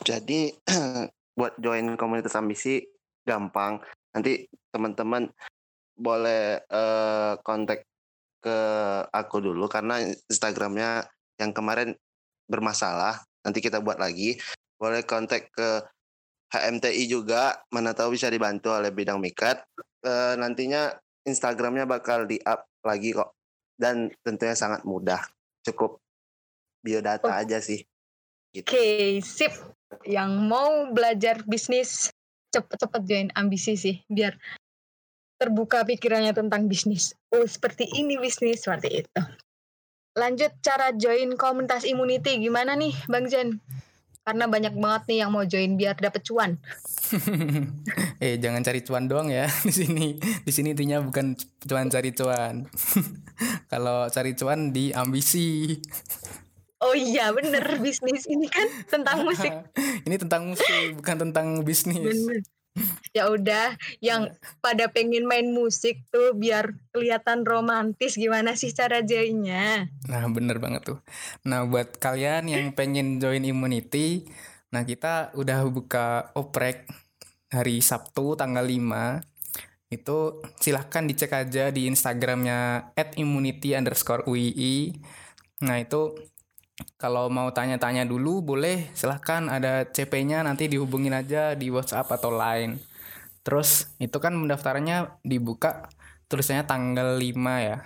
[0.04, 0.52] Jadi
[1.38, 2.84] buat join komunitas ambisi
[3.24, 3.80] gampang.
[4.12, 5.28] Nanti teman-teman
[5.96, 7.84] boleh eh, kontak
[8.44, 8.58] ke
[9.10, 11.08] aku dulu karena Instagramnya
[11.40, 11.96] yang kemarin
[12.46, 13.24] bermasalah.
[13.42, 14.36] Nanti kita buat lagi.
[14.76, 15.82] Boleh kontak ke
[16.52, 17.58] HMTI juga.
[17.72, 19.64] Mana tahu bisa dibantu oleh bidang mikat.
[20.04, 20.94] Eh, nantinya
[21.26, 23.34] Instagramnya bakal di up lagi kok.
[23.76, 25.20] Dan tentunya sangat mudah.
[25.66, 26.00] Cukup
[26.80, 27.34] biodata Oh.
[27.34, 27.82] aja sih.
[28.54, 28.64] Gitu.
[28.70, 29.52] Oke, sip.
[30.06, 32.10] Yang mau belajar bisnis,
[32.54, 34.02] cepet-cepet join ambisi sih.
[34.10, 34.38] Biar
[35.36, 37.12] terbuka pikirannya tentang bisnis.
[37.32, 39.20] Oh, seperti ini bisnis, seperti itu.
[40.16, 42.40] Lanjut cara join komunitas immunity.
[42.40, 43.60] Gimana nih Bang Jen?
[44.26, 46.58] Karena banyak banget nih yang mau join biar dapet cuan.
[48.24, 50.18] eh jangan cari cuan doang ya di sini.
[50.18, 52.66] Di sini intinya bukan cuan cari cuan.
[53.70, 55.78] Kalau cari cuan di ambisi.
[56.86, 59.50] Oh iya bener bisnis ini kan tentang musik
[60.06, 61.98] Ini tentang musik, bukan tentang bisnis.
[61.98, 62.46] bener.
[63.16, 63.72] Ya udah
[64.04, 69.88] yang pada pengen main musik tuh biar kelihatan romantis gimana sih cara joinnya?
[70.06, 70.98] Nah, bener banget tuh.
[71.48, 74.28] Nah, buat kalian yang pengen join Immunity,
[74.68, 76.84] nah kita udah buka oprek
[77.48, 79.24] hari Sabtu tanggal 5.
[79.88, 84.92] Itu silahkan dicek aja di Instagramnya @immunity underscore UII.
[85.64, 86.12] Nah, itu
[87.02, 92.72] kalau mau tanya-tanya dulu boleh silahkan ada CP-nya nanti dihubungin aja di WhatsApp atau Line.
[93.44, 93.68] Terus
[94.02, 95.68] itu kan pendaftarannya dibuka
[96.30, 97.76] tulisannya tanggal 5 ya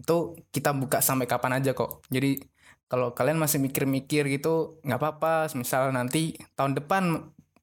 [0.00, 0.14] itu
[0.54, 1.90] kita buka sampai kapan aja kok.
[2.14, 2.28] Jadi
[2.90, 5.30] kalau kalian masih mikir-mikir gitu nggak apa-apa.
[5.60, 6.18] Misal nanti
[6.56, 7.04] tahun depan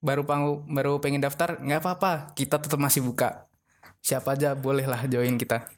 [0.07, 2.11] baru pang- baru pengen daftar nggak apa-apa.
[2.37, 3.47] Kita tetap masih buka.
[4.05, 5.76] Siapa aja bolehlah join kita.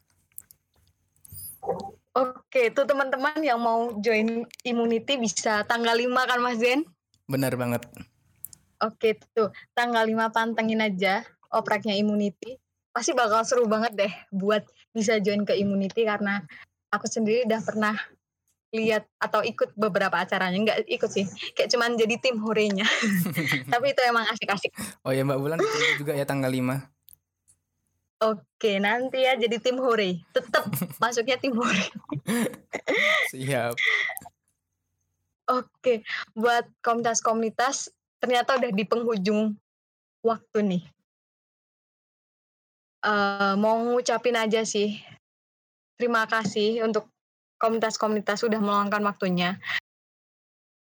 [2.60, 6.84] Oke, itu teman-teman yang mau join Immunity bisa tanggal 5 kan Mas Zen?
[7.24, 7.88] Benar banget.
[8.84, 11.24] Oke, tuh tanggal 5 pantengin aja
[11.56, 12.60] opreknya Immunity.
[12.92, 16.44] Pasti bakal seru banget deh buat bisa join ke Immunity karena
[16.92, 17.96] aku sendiri udah pernah
[18.76, 22.86] lihat atau ikut beberapa acaranya nggak ikut sih kayak cuman jadi tim horenya
[23.74, 24.70] tapi itu emang asik-asik
[25.02, 25.58] Oh ya Mbak Bulan
[25.98, 26.99] juga ya tanggal 5.
[28.20, 30.68] Oke nanti ya jadi tim hore tetap
[31.02, 31.88] masuknya tim hore
[33.30, 33.74] Siap.
[35.50, 36.06] Oke,
[36.38, 37.90] buat komunitas-komunitas
[38.22, 39.58] ternyata udah di penghujung
[40.22, 40.84] waktu nih.
[43.00, 45.00] Eh, mau ngucapin aja sih,
[45.96, 47.08] terima kasih untuk
[47.58, 49.58] komunitas-komunitas sudah meluangkan waktunya.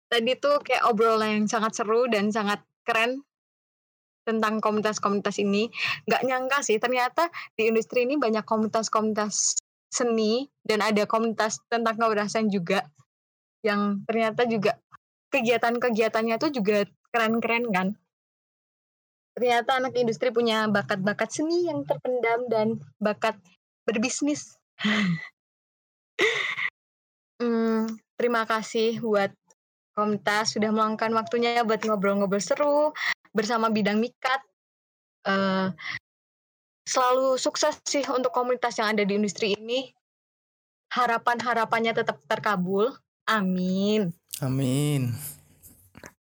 [0.06, 3.25] Tadi tuh kayak obrolan yang sangat seru dan sangat keren
[4.26, 5.70] tentang komunitas-komunitas ini.
[6.10, 9.54] Nggak nyangka sih, ternyata di industri ini banyak komunitas-komunitas
[9.86, 12.82] seni dan ada komunitas tentang kewirausahaan juga
[13.62, 14.76] yang ternyata juga
[15.30, 17.88] kegiatan-kegiatannya tuh juga keren-keren kan.
[19.36, 22.68] Ternyata anak industri punya bakat-bakat seni yang terpendam dan
[22.98, 23.38] bakat
[23.86, 24.58] berbisnis.
[27.36, 27.84] Hmm,
[28.16, 29.28] terima kasih buat
[29.92, 32.96] komunitas sudah meluangkan waktunya buat ngobrol-ngobrol seru
[33.36, 34.40] bersama bidang mikat.
[35.28, 35.68] Eh,
[36.88, 39.92] selalu sukses sih untuk komunitas yang ada di industri ini.
[40.96, 42.96] Harapan-harapannya tetap terkabul.
[43.28, 44.14] Amin.
[44.40, 45.12] Amin.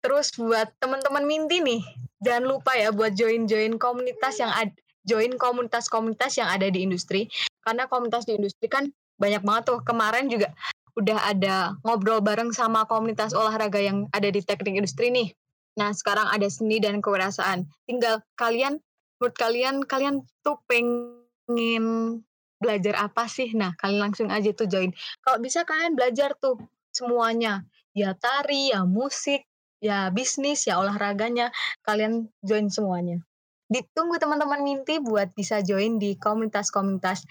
[0.02, 1.82] Terus buat teman-teman Minti nih,
[2.22, 4.74] jangan lupa ya buat join-join komunitas yang ad,
[5.06, 7.30] join komunitas-komunitas yang ada di industri.
[7.62, 9.80] Karena komunitas di industri kan banyak banget tuh.
[9.86, 10.54] Kemarin juga
[10.98, 15.34] udah ada ngobrol bareng sama komunitas olahraga yang ada di teknik industri nih.
[15.80, 17.64] Nah, sekarang ada seni dan kewirausahaan.
[17.88, 18.84] Tinggal kalian,
[19.20, 22.24] menurut kalian, kalian tuh pengen
[22.60, 23.56] belajar apa sih?
[23.56, 24.92] Nah, kalian langsung aja tuh join.
[25.24, 26.60] Kalau bisa kalian belajar tuh
[26.92, 27.64] semuanya.
[27.92, 29.48] Ya tari, ya musik,
[29.80, 31.56] ya bisnis, ya olahraganya.
[31.88, 33.24] Kalian join semuanya.
[33.72, 37.24] Ditunggu teman-teman Minti buat bisa join di komunitas-komunitas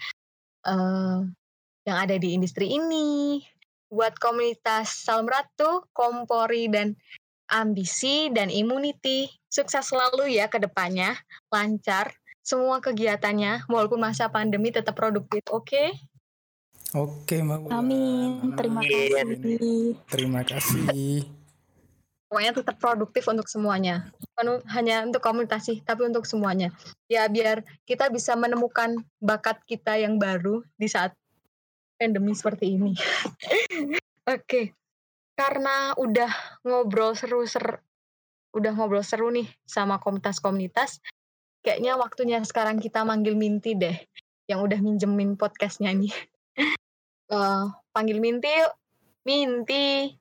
[0.65, 1.19] eh,
[1.85, 3.41] yang ada di industri ini.
[3.91, 6.97] Buat komunitas Salam Ratu, Kompori, dan
[7.51, 9.27] Ambisi, dan Immunity.
[9.51, 11.19] Sukses selalu ya ke depannya.
[11.51, 12.15] Lancar.
[12.41, 15.93] Semua kegiatannya, walaupun masa pandemi tetap produktif, oke?
[16.91, 17.71] Oke Mbak.
[17.71, 18.51] Amin.
[18.57, 19.95] Terima kasih.
[20.09, 21.23] Terima kasih.
[22.27, 24.11] Pokoknya tetap produktif untuk semuanya.
[24.19, 26.71] Bukan hanya untuk komunitas sih, tapi untuk semuanya.
[27.11, 31.11] Ya biar kita bisa menemukan bakat kita yang baru di saat
[31.95, 32.95] pandemi seperti ini.
[34.35, 34.80] Oke.
[35.41, 36.29] Karena udah
[36.61, 37.81] ngobrol seru-ser
[38.53, 41.01] udah ngobrol seru nih sama komunitas-komunitas,
[41.65, 43.97] kayaknya waktunya sekarang kita manggil Minti deh
[44.45, 46.13] yang udah minjemin podcastnya nih.
[47.31, 47.65] Eh,
[47.95, 48.75] panggil Minti yuk.
[49.23, 50.11] Minti.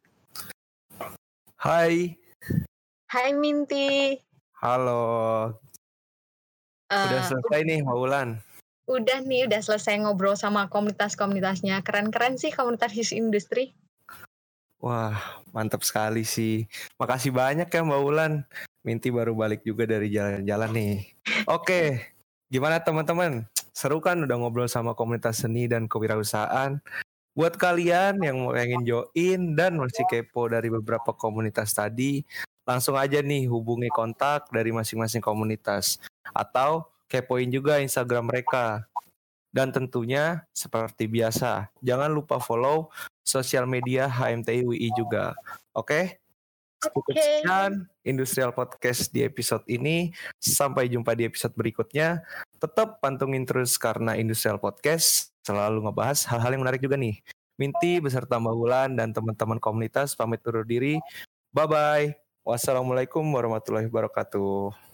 [1.59, 2.15] Hai,
[3.11, 4.15] Hai Minti.
[4.63, 5.03] halo.
[6.87, 7.99] Udah Eh, selesai nih, Mbak
[8.91, 13.75] udah nih udah selesai ngobrol sama komunitas-komunitasnya keren-keren sih komunitas his industri
[14.81, 16.65] Wah, mantap sekali sih.
[16.97, 18.33] Makasih banyak ya Mbak Wulan.
[18.81, 20.95] Minti baru balik juga dari jalan-jalan nih.
[21.45, 22.09] Oke,
[22.49, 23.45] gimana teman-teman?
[23.77, 26.81] Seru kan udah ngobrol sama komunitas seni dan kewirausahaan.
[27.37, 32.25] Buat kalian yang mau pengen join dan masih kepo dari beberapa komunitas tadi,
[32.65, 36.01] langsung aja nih hubungi kontak dari masing-masing komunitas.
[36.33, 38.89] Atau kepoin juga Instagram mereka.
[39.51, 42.91] Dan tentunya seperti biasa, jangan lupa follow
[43.27, 45.35] sosial media HMTI UI juga.
[45.75, 46.23] Oke?
[46.81, 47.21] Cukup Oke.
[47.21, 50.15] sekian Industrial Podcast di episode ini.
[50.41, 52.25] Sampai jumpa di episode berikutnya.
[52.57, 57.21] Tetap pantungin terus karena Industrial Podcast selalu ngebahas hal-hal yang menarik juga nih.
[57.61, 60.97] Minti beserta Mbak Wulan dan teman-teman komunitas pamit undur diri.
[61.53, 62.17] Bye-bye.
[62.49, 64.90] Wassalamualaikum warahmatullahi wabarakatuh.